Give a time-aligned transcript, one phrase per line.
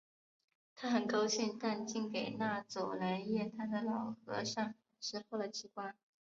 [0.75, 5.93] 他很高兴；但竟给那走来夜谈的老和尚识破了机关